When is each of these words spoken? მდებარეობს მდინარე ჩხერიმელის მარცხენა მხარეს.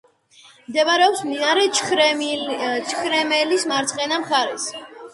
მდებარეობს 0.71 1.21
მდინარე 1.27 1.67
ჩხერიმელის 1.81 3.71
მარცხენა 3.75 4.23
მხარეს. 4.27 4.71